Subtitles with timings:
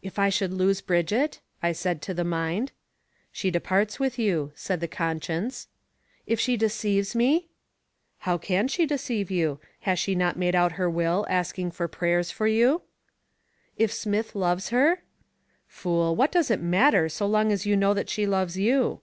[0.00, 2.72] "If I should lose Brigitte?" I said to the mind.
[3.30, 5.68] "She departs with you," said the conscience.
[6.26, 7.50] "If she deceives me?"
[8.20, 9.60] "How can she deceive you?
[9.80, 12.80] Has she not made out her will asking for prayers for you?"
[13.76, 15.02] "If Smith loves her?"
[15.66, 16.16] "Fool!
[16.16, 19.02] What does it matter so long as you know that she loves you?"